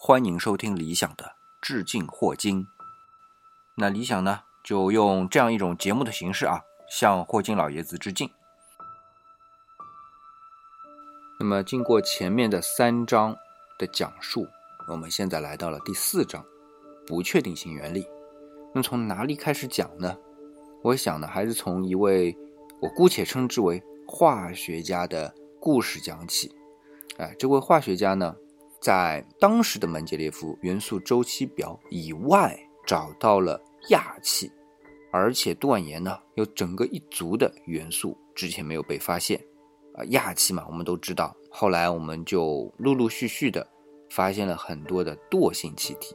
[0.00, 2.68] 欢迎收听理想的致敬霍金。
[3.74, 8.30] 那理想呢，就用这样一种节目的形式啊，向霍金老爷子致敬。
[11.40, 13.36] 那么，经过前面的三章
[13.76, 14.46] 的讲述，
[14.86, 16.46] 我们现在来到了第四章——
[17.04, 18.06] 不确定性原理。
[18.72, 20.16] 那，从哪里开始讲呢？
[20.84, 22.38] 我想呢，还是从一位
[22.80, 26.54] 我姑且称之为化学家的故事讲起。
[27.16, 28.36] 哎，这位化学家呢，
[28.80, 34.50] 在当时的门捷列夫元素周期表以外找到了氩气，
[35.12, 39.38] 而且断言呢，有整个一族的元素之前没有被发现。
[39.94, 41.36] 啊，氩气嘛，我们都知道。
[41.50, 43.66] 后来我们就陆陆续续的
[44.10, 46.14] 发现了很多的惰性气体。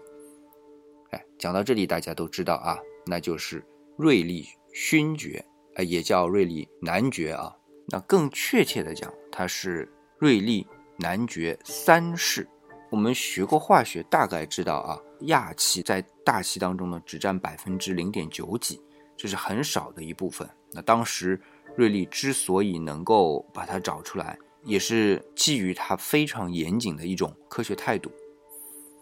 [1.10, 3.62] 哎，讲到这里，大家都知道啊，那就是
[3.98, 5.44] 瑞利勋爵，
[5.76, 7.54] 呃，也叫瑞利男爵啊。
[7.90, 10.66] 那更确切的讲，它是瑞利
[10.98, 12.48] 男爵三世。
[12.94, 18.80] 我们学过化学，大概知道啊，氩气在大气当中呢，只占百分之零点九几，
[19.18, 20.48] 这是很少的一部分。
[20.72, 21.42] 那当时。
[21.76, 28.12] 瑞利之所以能够把它找出来，也是基于他非常严谨的一种科学态度。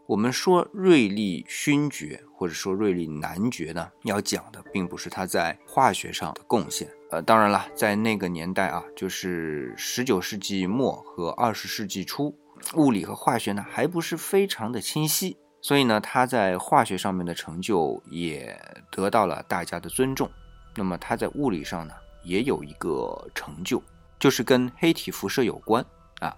[0.06, 6.90] 我们说瑞利勋爵或者说瑞利男爵呢，要讲的并不是他在化学上的贡献。
[7.10, 12.34] 呃，当然了，在那个年代啊，就是十九世纪末和二十世纪初，
[12.76, 18.60] 物理和化学呢还不是非常的清晰，所以呢，他在化学上面的成就也
[18.90, 20.30] 得到了大家的尊重。
[20.76, 21.94] 那么他在物理上呢？
[22.24, 23.82] 也有一个成就，
[24.20, 25.84] 就是跟黑体辐射有关
[26.20, 26.38] 啊。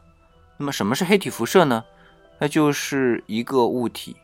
[0.58, 1.84] 那么什么是黑体辐射呢？
[2.40, 4.16] 那就是一个物体，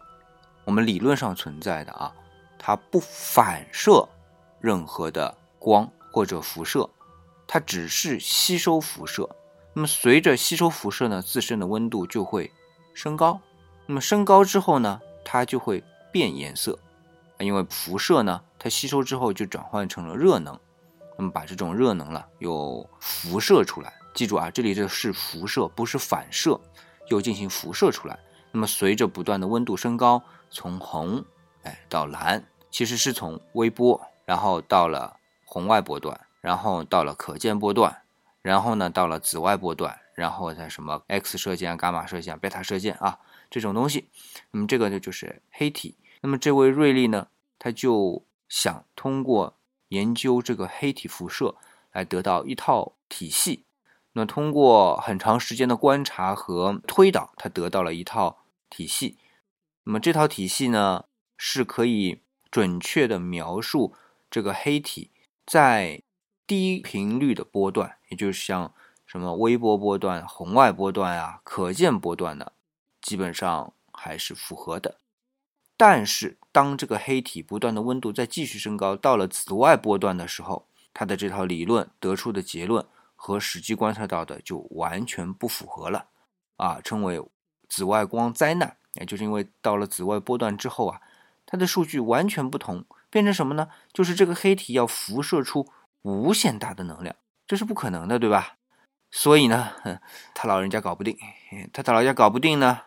[0.63, 2.13] 我们理论上存在的啊，
[2.57, 4.07] 它不反射
[4.61, 6.89] 任何的光或者辐射，
[7.45, 9.29] 它只是吸收辐射。
[9.73, 12.51] 那么随着吸收辐射呢，自身的温度就会
[12.93, 13.39] 升高。
[13.85, 16.77] 那么升高之后呢，它就会变颜色，
[17.39, 20.59] 因为辐射呢，它吸收之后就转换成了热能。
[21.17, 26.59] 那么把这种热能了又辐射出来，记住啊，这里这是辐射，不是反射，
[27.09, 28.17] 又进行辐射出来。
[28.51, 31.23] 那么随着不断的温度升高，从红
[31.63, 38.01] 哎到蓝，其实是从微波，然后到了红外波段，然后到了可见波段，
[38.41, 43.19] 然后呢到了紫外波段，然后再什么 X 射线、伽马射线、贝塔射线啊
[43.49, 44.09] 这种东西。
[44.51, 45.97] 那么这个呢就是黑体。
[46.21, 47.27] 那么这位瑞利呢，
[47.57, 49.55] 他就想通过。
[49.89, 51.55] 研究这个黑体辐射，
[51.91, 53.65] 来得到一套体系。
[54.13, 58.37] 那通过很长时间的观察和推导，他得到了一套
[58.69, 59.17] 体系。
[59.85, 61.05] 那么这套体系呢，
[61.37, 62.21] 是可以
[62.51, 63.95] 准确的描述
[64.29, 65.09] 这个黑体
[65.43, 66.03] 在
[66.49, 68.73] 低频率的波段，也就是像
[69.05, 72.53] 什么微波波段、红外波段啊、可见波段的，
[72.99, 74.97] 基本上还是符合的。
[75.77, 82.83] 但是，当这个黑体不断的温度再继续升高，到了紫外波段的时候，它的这套理论得出的结论
[83.15, 86.07] 和实际观测到的就完全不符合了，
[86.55, 87.23] 啊，称为
[87.67, 88.75] 紫外光灾难。
[88.95, 90.99] 也就是因为到了紫外波段之后啊，
[91.45, 93.69] 它的数据完全不同，变成什么呢？
[93.93, 95.67] 就是这个黑体要辐射出
[96.01, 97.15] 无限大的能量，
[97.45, 98.57] 这是不可能的，对吧？
[99.11, 99.73] 所以呢，
[100.35, 101.17] 他老人家搞不定，
[101.73, 102.81] 他他老人家搞不定呢，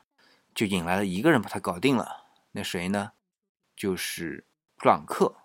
[0.54, 2.26] 就引来了一个人把他搞定了。
[2.52, 3.12] 那谁呢？
[3.74, 4.46] 就是
[4.76, 5.36] 普朗克。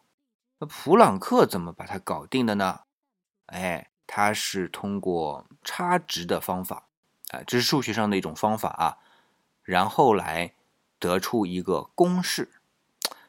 [0.59, 2.81] 那普朗克怎么把它搞定的呢？
[3.47, 6.87] 哎，他是通过差值的方法，
[7.29, 8.97] 啊，这是数学上的一种方法啊。
[9.63, 10.53] 然后来
[10.99, 12.51] 得出一个公式，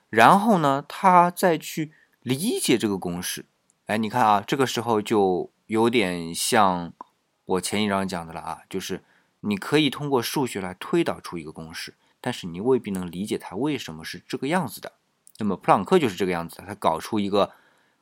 [0.09, 3.47] 然后呢，他再去理解这个公式。
[3.89, 6.93] 哎，你看啊，这个时候就有点像
[7.47, 9.03] 我前一章讲的了啊，就是
[9.41, 11.95] 你可以通过数学来推导出一个公式。
[12.21, 14.93] 但是你未必能理解它为什么是这个样子的。
[15.39, 17.53] 那么普朗克就是这个样子，他搞出一个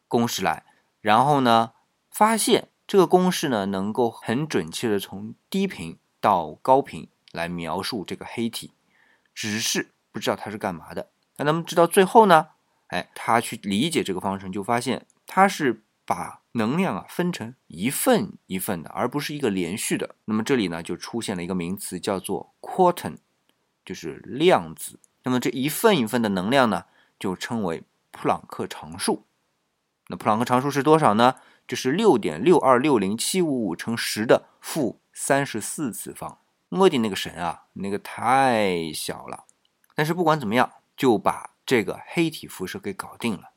[0.09, 0.65] 公式来，
[1.01, 1.71] 然后呢，
[2.11, 8.73] 发现这个公式呢能够很准确的从低频到高频来描述这个黑体，
[9.33, 11.11] 只是不知道它是干嘛的。
[11.37, 12.49] 那咱们知道最后呢，
[12.89, 15.07] 哎，他去理解这个方程，就发现
[15.37, 20.15] 它是把能量啊分成一份一份的，而不是一个连续的。
[20.25, 23.19] 那么这里呢就出现了一个名词叫做 quantum。
[23.85, 26.87] 就是量子，那么这一份一份的能量呢，
[27.19, 29.27] 就称为普朗克常数。
[30.07, 31.35] 那普朗克常数是多少呢？
[31.69, 36.39] 就是六点六二六零七五五乘十的负三十四次方。
[36.71, 39.45] 我的那个神啊，那个太小了。
[39.95, 43.51] 但是不管怎么样，就把这个黑体辐射给搞定了。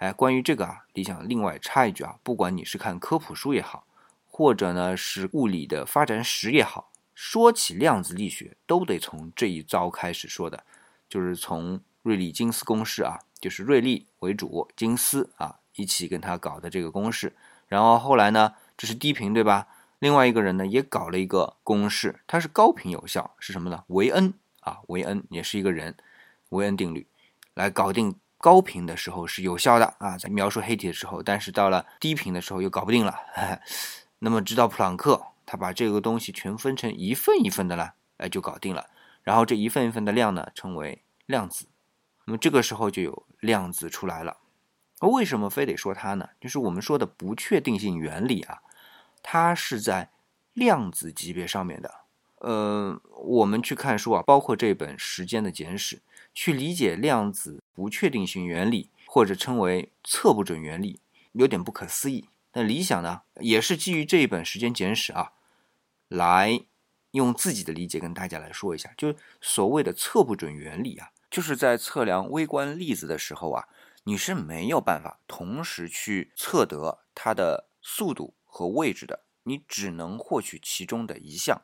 [0.00, 3.84] 哎，关于这个啊，理想另外插一句啊，不管你是看科普书也好，
[4.26, 6.90] 或者呢是物理的发展史也好。
[7.14, 10.64] 说起量子力学，都得从这一招开始说的，
[11.06, 17.36] 就是从瑞利金斯公式啊，就是瑞利为主，金斯啊一起跟他搞的这个公式。
[17.68, 19.68] 然后后来呢，这是低频对吧？
[19.98, 23.84] 另外一个人呢也搞了一个公式，它是高频有效，是什么呢？
[23.88, 25.94] 维恩啊，维恩也是一个人，
[26.48, 27.06] 维恩定律
[27.52, 28.16] 来搞定。
[28.40, 33.14] 高频的时候是有效的啊，在描述黑体的时候，但是到了低频的时候又搞不定了。
[34.20, 38.86] 那么直到普朗克，他把这个东西全分成一份一份的了，哎，就搞定了。
[39.22, 41.66] 然后这一份一份的量呢，称为量子。
[42.24, 44.38] 那么这个时候就有量子出来了。
[45.00, 46.30] 为什么非得说它呢？
[46.40, 48.60] 就是我们说的不确定性原理啊，
[49.22, 50.10] 它是在
[50.54, 52.00] 量子级别上面的。
[52.36, 55.96] 呃，我们去看书啊，包括这本《时间的简史》。
[56.32, 61.00] 去理解量子不确定性原理，或者称为测不准原理，
[61.32, 62.28] 有点不可思议。
[62.52, 65.32] 那理想呢，也是基于这一本《时间简史》啊，
[66.08, 66.60] 来
[67.12, 68.92] 用自己的理解跟大家来说一下。
[68.96, 73.68] 就是所谓的测不准原理啊，就是在测量微观粒子的时候啊，
[74.04, 81.62] 你是没有办法同时去测得它的速度和位置的，你只能获取其中的一项。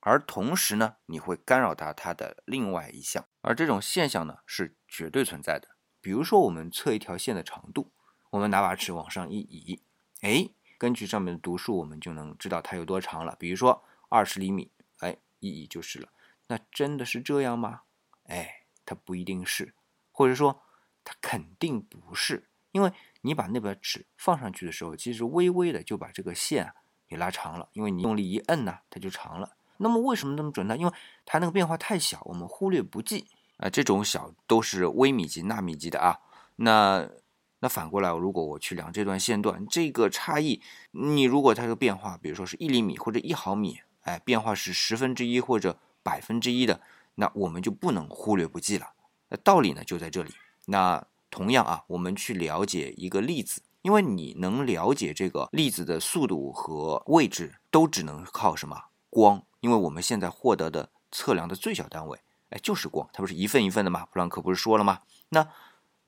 [0.00, 5.68] 而同时呢，你会干扰到它的另外一项，而这种现象呢是绝对存在的。
[6.00, 7.92] 比如说，我们测一条线的长度，
[8.30, 9.82] 我们拿把尺往上一移，
[10.22, 10.48] 哎，
[10.78, 13.36] 根据上面的读数，我们就能知道它有多长了。
[13.38, 14.70] 比如说二十厘米，
[15.00, 16.08] 哎，一移就是了。
[16.46, 17.82] 那真的是这样吗？
[18.24, 19.74] 哎，它不一定是，
[20.10, 20.62] 或者说
[21.04, 26.72] 它肯定不是，因为你把那把尺放上去的时候，其实微微的就把这个线
[27.06, 29.56] 给拉长了，因为你用力一摁呢，它就长了。
[29.82, 30.76] 那么为什么那么准呢？
[30.76, 30.92] 因为
[31.24, 33.70] 它那个变化太小，我们忽略不计啊。
[33.70, 36.18] 这种小都是微米级、纳米级的啊。
[36.56, 37.08] 那
[37.60, 40.60] 那反过来，如果我去量这段线段，这个差异，
[40.90, 46.80] 你如果它的变化，比如说是一厘米或者一毫米，哎，变化是十分之一或者百分之一的，
[47.14, 48.86] 那我们就不能忽略不计了。
[49.28, 50.30] 那道理呢就在这里。
[50.66, 58.76] 那同样啊，我们去了解一个粒子，因为你能了解这个粒子的速度和位置，都只能靠什么
[59.08, 59.42] 光。
[59.60, 62.18] 因为我们现在获得的测量的最小单位，
[62.50, 64.06] 哎，就是光，它不是一份一份的吗？
[64.10, 65.02] 普朗克不是说了吗？
[65.28, 65.48] 那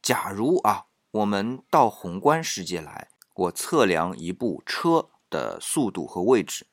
[0.00, 6.66] 假如啊，我们到宏观世界来，我测量一部车的速度和位置，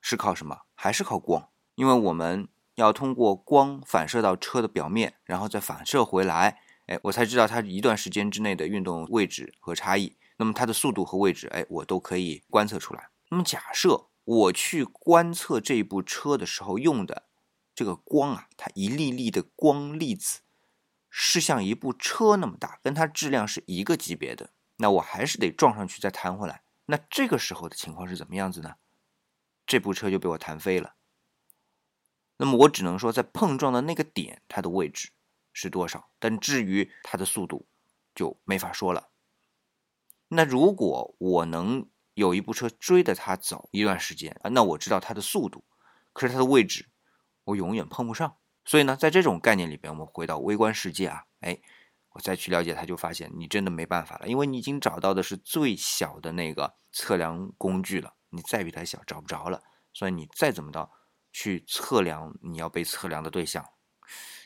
[0.00, 0.60] 是靠什么？
[0.74, 1.48] 还是靠光？
[1.74, 10.16] 因为我们要通过光反射到车的表面，然后再反射回来，哎，我才知道它一段时间之内的运动位置和差异。
[10.36, 13.08] 那么它的速度和位置，哎，我都可以观测出来。
[13.30, 14.08] 那么假设。
[14.24, 17.24] 我去观测这部车的时候用的
[17.74, 20.42] 这个光啊，它一粒粒的光粒子
[21.10, 24.50] 是像一部车那么大，跟它质量是一个级别的。
[24.76, 26.62] 那我还是得撞上去再弹回来。
[26.86, 28.76] 那这个时候的情况是怎么样子呢？
[29.66, 30.94] 这部车就被我弹飞了。
[32.36, 35.10] 那么我只能说，在碰撞的那个点，它的位置
[35.52, 36.10] 是多少？
[36.20, 37.66] 但至于它的速度，
[38.14, 39.08] 就没法说了。
[40.28, 41.88] 那如果我能。
[42.14, 45.64] 有一部车追着它走一段时间啊，那我知道它的速度，
[46.12, 46.88] 可是它的位置
[47.44, 48.36] 我永远碰不上。
[48.64, 51.58] 所以呢，在这种概念里边，我们回到微观世界啊，哎，
[52.10, 59.62] 我再去了解它，就发现你真的没办法了，因为你已经找到的是最小的那个测量工具了，你再比它小找不着了。
[59.92, 60.90] 所以你再怎么着
[61.32, 63.66] 去测量你要被测量的对象，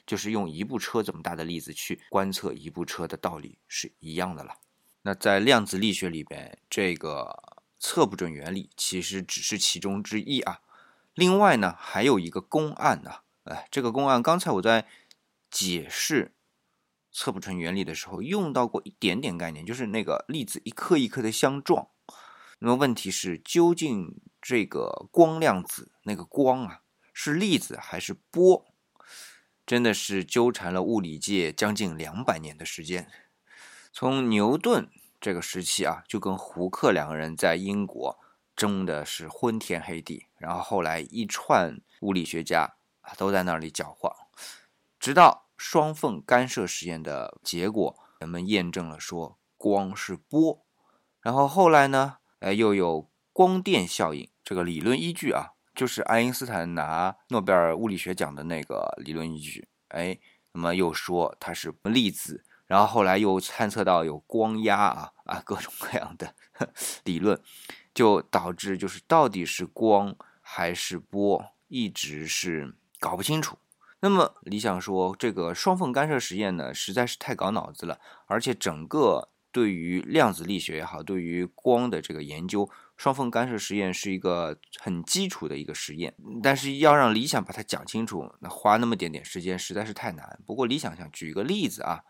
[0.07, 4.55] 就是用一部车这么大的例子去观测一部车的道理是一样的了。
[5.03, 7.56] 那在量子力学里边，这个。
[7.79, 10.61] 测不准原理其实只是其中之一啊，
[11.15, 14.87] 另外呢还有一个公案呢，哎，这个公案刚才我在
[15.51, 16.35] 解释
[17.13, 21.89] 测不准原理的时候用到过一点点概念，就是那个粒子一颗一颗的相撞。
[22.59, 26.81] 那么问题是，究竟这个光量子那个光啊
[27.13, 28.67] 是粒子还是波？
[29.67, 33.11] 真的是纠缠了物理界将近两百年的时间，
[33.93, 34.89] 从牛顿。
[35.27, 38.17] 这个时期啊，就跟胡克两个人在英国
[38.55, 44.15] 争的是昏天黑地，然后后来一串物理学家啊都在那里搅和，
[45.01, 50.65] 直到双缝干涉实验的结果，人们验证了说光是波，
[51.21, 60.21] 然后后来呢，哎又有光电效应这个理论依据啊，就是爱因斯坦拿诺贝尔物理学奖的那个理论依据，哎，
[60.53, 62.45] 那么又说它是粒子。
[62.67, 66.35] 然后后来又探测到有光压啊啊各种各样的
[67.05, 67.41] 理论，
[67.95, 73.59] 就导致就是到底是光还是波，一直是搞不清楚。
[74.01, 90.39] 那么理想说这个双缝干涉实验呢，实在是太搞脑子了，而且整个对于量子力学也好，对于光的这个研究双缝干涉实验是一个很基础的一个实验，但是要让理想把它讲清楚，那花那么点点时间实在是太难。
[90.47, 92.03] 不过理想想举一个例子啊，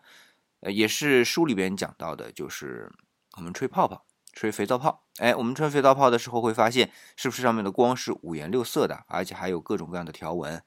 [0.61, 2.91] 呃，也是书里边讲到的，就是
[3.37, 4.05] 我们吹泡泡。
[4.33, 10.61] 吹肥皂泡，哎，我们吹肥皂泡的时候会发现，是不是上面的光是五颜六色的，而且还有各种各样的条纹？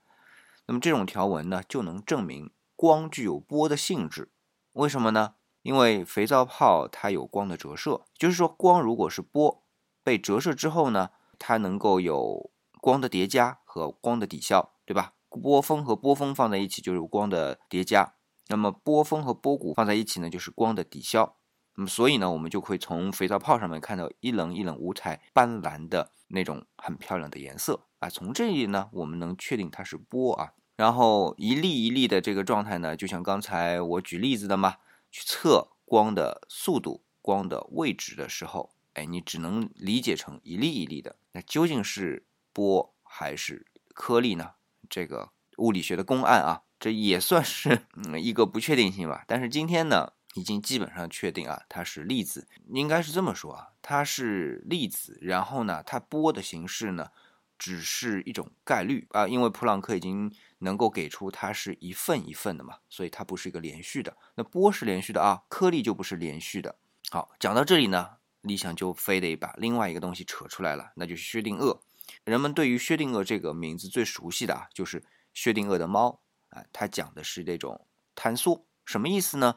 [0.66, 4.32] 那么这种条纹呢，就能证明光具有波的性质。
[4.72, 5.34] 为什么呢？
[5.62, 9.62] 因为肥皂泡它有光的折射，就是说光如果是波
[10.02, 15.12] 被折射之后呢，它能够有光的叠加和光的抵消，对吧？
[15.28, 18.14] 波峰和波峰放在一起就是光的叠加，
[18.50, 21.36] 那么波峰和波谷放在一起呢，就是光的抵消。
[21.76, 28.10] 那么，所以呢，我们就会从肥皂泡上面看到一棱一棱五彩斑斓的那种很漂亮的颜色啊。
[28.10, 30.52] 从这里呢，我们能确定它是波啊。
[30.76, 34.78] 然后一粒一粒的这个状态呢，就像刚才我举例子的嘛，
[35.12, 41.14] 去测光的速度、光的位置的时候，哎，你只能理解成一粒一粒的。
[41.32, 43.64] 那究竟是波还是
[43.94, 44.54] 颗粒呢？
[44.88, 49.22] 这个物理学的公案啊，这也算是嗯一个不确定性吧。
[49.28, 50.14] 但是今天呢？
[50.34, 55.18] 已经基本上确定啊，它是粒子，应该是这么说啊，它是粒子。
[55.20, 57.10] 然后呢，它波的形式呢，
[57.58, 64.16] 只是一种概率啊，因为普朗克已经能够给出它是一份一份的嘛，所以它不是一个连续的。
[64.36, 66.76] 那波是连续的啊，颗粒就不是连续的。
[67.10, 68.10] 好，讲到这里呢，
[68.42, 71.80] 理想就非得把另外一个东西扯出来了，那就是薛定谔。
[72.22, 75.02] 人们对于薛定谔这个名字最熟悉的啊，就是
[75.34, 79.56] 薛定谔的猫啊，他讲的是这种坍缩，什么意思呢？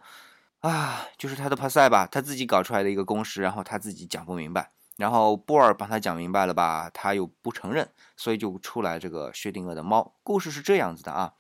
[0.60, 10.16] 啊，就是他的帕塞吧，他自己搞出来的一个公式，然后他自己讲不明白，然后波尔帮他讲明白了吧，他又不承认，所以就出来这个薛定谔的猫。
[10.24, 11.34] 故事是这样子的啊，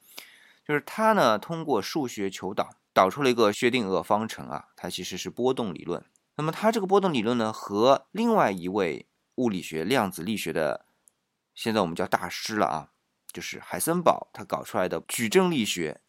[0.67, 6.03] 就是他呢通过数学求导，导出了一个薛定谔方程啊，它其实是波动理论。
[6.35, 10.85] 那么他这个波动理论呢，和另外一位物理学量子力学的，
[11.55, 12.89] 现在我们叫大师了啊，
[13.33, 15.99] 就是海森堡他搞出来的矩阵力学，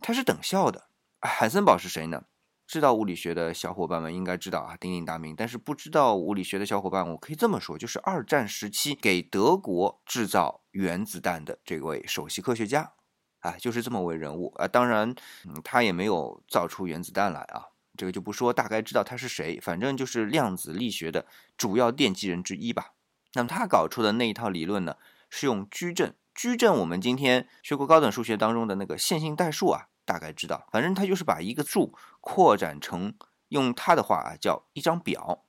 [0.00, 0.88] 它是等效的。
[1.20, 2.24] 海森堡是谁呢？
[2.66, 5.36] 知道物理学的小伙伴们应该知道啊，鼎鼎大名。
[5.36, 12.94] 但是不知道物理学的小伙伴，我可以这么说，就是二战时期给德国制造原子弹的这位首席科学家，
[13.40, 14.66] 啊，就是这么位人物啊。
[14.66, 15.14] 当然，
[15.44, 21.26] 嗯，他也没有造出原子弹来啊，这个就不说，大概知道他是谁，反正就是量子力学的
[21.58, 22.94] 主要奠基人之一吧。
[23.34, 24.96] 那么他搞出的那一套理论呢，
[25.28, 29.88] 是用矩阵，矩阵我们今天学过高等数学当中的那个线性代数啊。
[30.04, 33.14] 大概知道，反正它就是把一个数扩展成，
[33.50, 35.44] 用它的话啊叫一张表，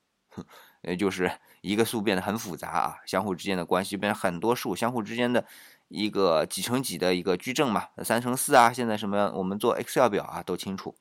[0.83, 5.43] 也就是 一个数变得很复杂啊，相互之间的关系变成很多数，相互之间的
[5.87, 10.95] 一个几乘几的一个矩阵嘛，三乘四啊，现在什么我们做 Excel 表啊都清楚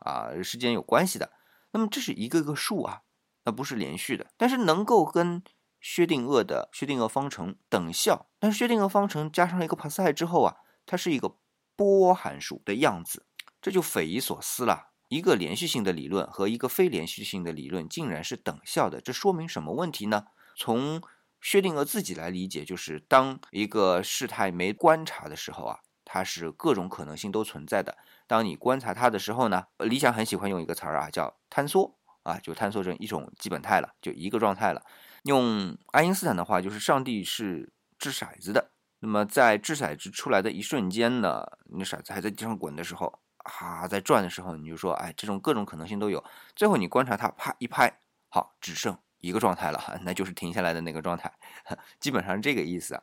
[0.00, 1.32] 啊，之间有关系的。
[1.72, 3.00] 那么这是一个个数啊，
[3.46, 5.42] 那不是连续的，但是能够跟
[5.80, 8.26] 薛定谔的薛定谔方程等效。
[8.38, 10.56] 但是薛定谔方程加上了一个帕塞之后啊，
[10.86, 11.36] 它是一个。
[11.78, 13.24] 波函数的样子，
[13.62, 14.88] 这就匪夷所思了。
[15.06, 20.24] 一个连续性的理论和一个非连续性的理论竟然是等效的，这说明什么问题呢？
[20.56, 21.00] 从
[21.40, 27.96] 薛定谔自己来理解，就是当一个事态没观察的时候啊，它是各种可能性都存在的。
[28.26, 34.82] 当你观察它的时候呢，理想很喜欢用一个词儿啊，叫坍缩啊，就坍缩成一种基本态了，就一个状态了。
[35.24, 38.70] 用爱因斯坦的话，就是上帝是掷骰子的。
[39.00, 46.22] 那么在掷骰子出来的一瞬间呢，你骰子还在地上滚的时候，啊，在转的时候，你就说，哎，这种各种可能性都有。
[46.56, 51.32] 最后你观察它，啪一拍，好，只剩一个状态了，那就是停下来的那个状态，
[52.00, 53.02] 基本上是这个意思啊。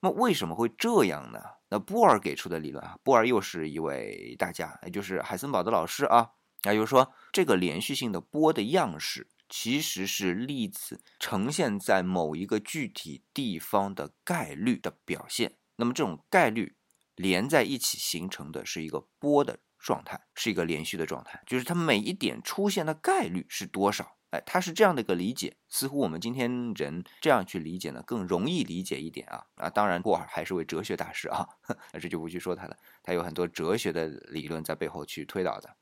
[0.00, 1.40] 那为什么会这样呢？
[1.68, 6.30] 那波尔给出的理论啊，波尔又是一位大家，也就是海森堡的老师啊，
[6.62, 9.26] 那就是说这个连续性的波的样式。
[9.48, 15.56] 其实是粒子呈现在某一个具体地方的概率的表现。
[15.76, 16.76] 那么这种概率
[17.14, 21.42] 连在一起形成的是一个波的状态，是一个连续的状态。
[21.46, 24.16] 就是它每一点出现的概率是多少？
[24.30, 25.56] 哎，它是这样的一个理解。
[25.68, 29.70] 似乎我们今天人这样去理解呢，更容易理解一点啊啊！
[29.70, 31.46] 当然，波尔还是位哲学大师啊，
[32.00, 32.76] 这就不去说他了。
[33.02, 35.76] 他有很多哲学的理论在背后去推导的，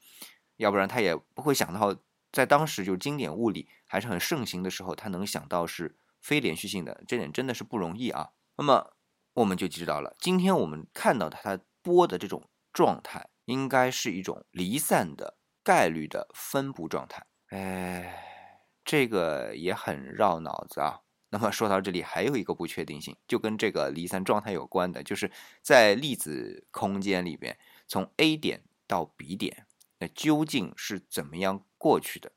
[0.56, 1.96] 要不然他也不会想到。
[2.34, 8.30] 在当时，就经典物理还是很盛行的时候，他能想到是非连续性的，这点真的是不容易啊。
[8.56, 8.96] 那么
[9.34, 17.24] 我们就知道了，今天我们看到它它波的这种状态，应该是一种离散的概率的分布状态。
[17.50, 21.02] 哎，这个也很绕脑子啊。
[21.30, 25.30] 那么说到这里，还有一个不确定性，就跟这个离散状态有关的，就是
[25.62, 29.66] 在粒子空间里边，从 A 点到 B 点，
[30.08, 31.64] 究竟是怎么样？
[31.76, 32.32] 过去的，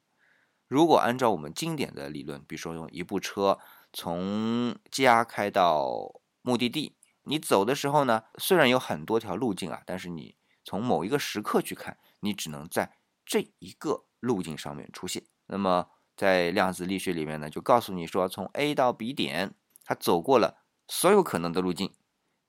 [0.67, 3.59] 如果按照我们经典的理论，比如说用一部车
[3.93, 15.23] 从家开到目的地，你走的时候呢，虽然有很多条路径啊，但是你从某一个时刻去看，你只能在这一个路径上面出现。
[15.45, 19.55] 那么在量子力学里面呢，就告诉你说，从 A 到 B 点，
[19.85, 21.93] 它走过了所有可能的路径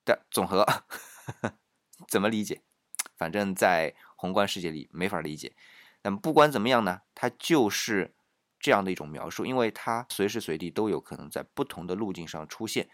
[0.04, 0.66] 的总和。
[2.08, 2.62] 怎么理解？
[3.16, 5.54] 反正，在宏观世界里没法理解。
[6.02, 8.12] 那么不管怎么样呢，它就是
[8.58, 12.88] 这样的一种描述，因为它随时随地都有可能在不同的路径上出现，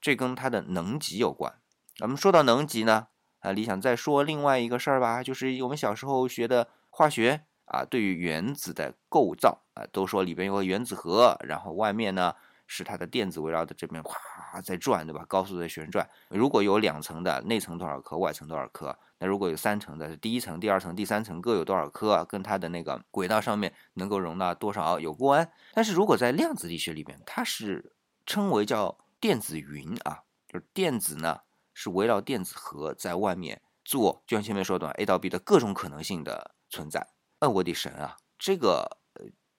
[0.00, 1.60] 这跟它的能级有关。
[2.00, 3.08] 我们说到能级呢，
[3.40, 12.34] 啊，理想再说另外一个事儿吧，就是我们小时候学的化学啊，对于原子的构造啊，都说里边有个原子核，然后外面呢。
[12.72, 15.24] 是它的电子围绕的这边哗在转，对吧？
[15.26, 16.08] 高速在旋转。
[16.28, 18.96] 如果有两层的，内层多少颗，外层多少颗？
[19.18, 22.24] 那如果有三层的，第一层、第二层、第三层各有多少颗？
[22.26, 25.50] 跟它的那个轨道上面能够容纳多少有关。
[25.74, 27.92] 但是如果在量子力学里边，它是
[28.24, 31.40] 称为叫电子云啊，就是电子呢
[31.74, 37.04] 是围绕电子核在外面做，就像前面说的 A 到 B 的各种可能性的存在。
[37.40, 38.98] 那我的神啊，这个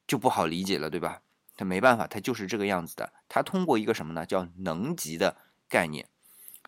[0.08, 1.22] 就不好理解了，对吧？
[1.58, 3.14] 它没办法，它就是这个样子的。
[3.30, 4.26] 它通过一个什么呢？
[4.26, 5.38] 叫能级的
[5.70, 6.08] 概念，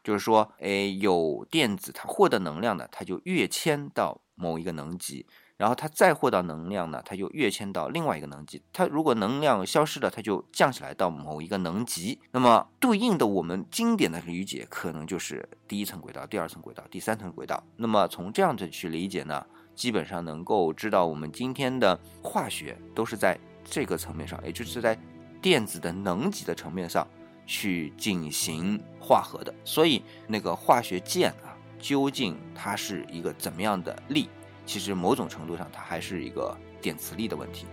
[0.03, 5.25] 就是说，哎，有电子它获得能量的，它就跃迁到某一个能级，
[5.57, 8.61] 然后它再获得能量呢，它就跃迁到另外一个能级。
[8.71, 12.19] 它如果能量消失了，它就降下来到某一个能级。
[12.31, 17.63] 那么对应的我们经典的理解，可能就是第一层轨道、第二层轨道、第三层轨道。
[17.77, 23.39] 那么从这样子去理解呢，基本上能够知道我们今天的化学都是在。
[23.63, 24.97] 这个层面上，也就是在
[25.41, 27.07] 电子的能级的层面上
[27.45, 29.53] 去进行化合的。
[29.63, 34.29] 所以，那个化学键啊，究竟它是一个怎么样的力？
[34.65, 37.65] 其实某种程度上，它还是一个电磁力的问题。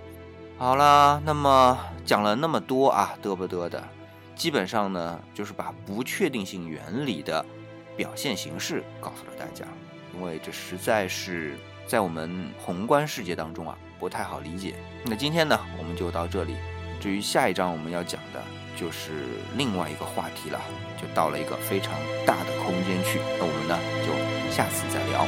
[0.58, 3.82] 好了，那么讲了那么多啊，嘚不嘚的，
[4.34, 7.44] 基本上呢，就是把不确定性原理的
[7.96, 9.64] 表现形式告诉了大家，
[10.14, 11.56] 因为这实在是
[11.86, 13.78] 在我们宏观世界当中啊。
[14.00, 14.74] 不太好理解。
[15.04, 16.56] 那今天呢，我们就到这里。
[16.98, 18.42] 至于下一章我们要讲的，
[18.74, 20.58] 就是另外一个话题了，
[21.00, 21.92] 就到了一个非常
[22.26, 23.20] 大的空间去。
[23.38, 24.10] 那我们呢，就
[24.50, 25.26] 下次再聊。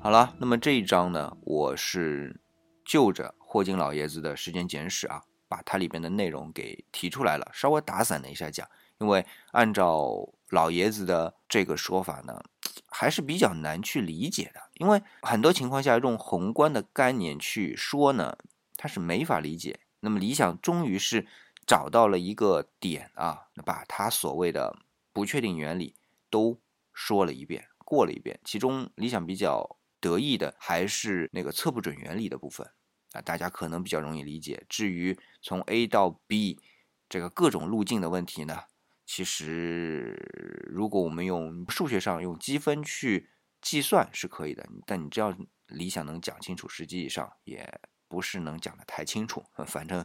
[0.00, 2.38] 好了，那么这一章呢，我是
[2.84, 5.22] 就着霍金老爷子的时间简史啊，
[5.54, 8.68] 把它里边的内容给提出来了，稍微打散了一下讲。
[8.98, 12.42] 因为按照老爷子的这个说法呢，
[12.88, 14.60] 还是比较难去理解的。
[14.74, 18.36] 因为很多情况下用宏观的概念去说呢，
[18.76, 19.78] 他是没法理解。
[20.00, 21.24] 那么理想终于是
[21.64, 24.76] 找到了一个点啊，把他所谓的
[25.12, 25.94] 不确定原理
[26.30, 26.58] 都
[26.92, 28.40] 说了一遍，过了一遍。
[28.42, 32.68] 其中理想比较得意的还是那个测不准原理的部分
[33.14, 34.66] 啊，大家可能比较容易理解。
[34.68, 36.60] 至于从 A 到 B
[37.08, 38.64] 这个各种路径的问题呢？
[39.06, 49.44] 其实，如果我们用数学上用积分去计算是可以的，但你只要理想能讲清楚，实际上也不是能讲的太清楚。
[49.66, 50.04] 反正，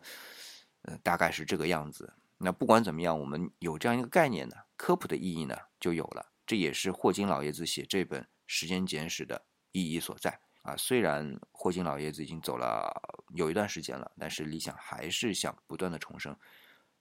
[0.82, 2.14] 呃，大概是这个样子。
[2.38, 6.34] 那不管怎么样，我们有这样一个概念呢，科普的意义呢就有了。
[6.46, 10.76] 这也是霍金老爷子写这本《时间简史》的意义所在啊。
[10.78, 12.92] 虽然霍金老爷子已经走了
[13.36, 16.36] 有一段时间了，但是理想还是想不断的重生。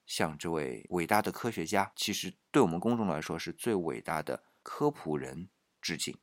[0.06, 5.50] 向这位伟大的科学家，其实对我们公众来说是最伟大的科普人
[5.82, 6.16] 致敬。